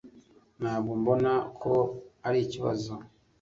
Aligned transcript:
ntabwo 0.61 0.91
mbona 1.01 1.31
ko 1.61 1.73
arikibazo 2.27 2.93